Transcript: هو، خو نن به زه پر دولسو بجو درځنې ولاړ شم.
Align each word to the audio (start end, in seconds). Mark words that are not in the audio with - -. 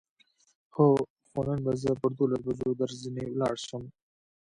هو، 0.75 0.87
خو 1.29 1.39
نن 1.47 1.59
به 1.65 1.71
زه 1.81 1.91
پر 1.99 2.11
دولسو 2.17 2.41
بجو 2.45 2.69
درځنې 2.81 3.23
ولاړ 3.29 3.55
شم. 3.67 3.83